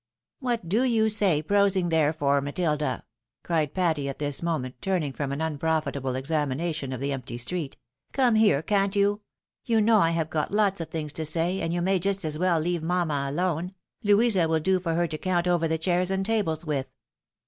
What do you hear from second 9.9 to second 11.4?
266 THE WIDOW MARRIED. I have got lots of tilings to